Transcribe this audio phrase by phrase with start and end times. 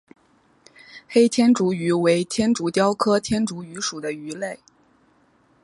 [1.07, 4.59] 黑天竺鱼为天竺鲷科天竺鱼属的鱼类。